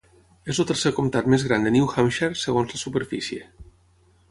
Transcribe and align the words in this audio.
És 0.53 0.59
el 0.61 0.65
tercer 0.71 0.91
comtat 0.99 1.29
més 1.33 1.45
gran 1.49 1.69
de 1.69 1.75
New 1.77 1.91
Hampshire 1.95 2.41
segons 2.47 2.75
la 2.77 2.83
superfície. 2.87 3.49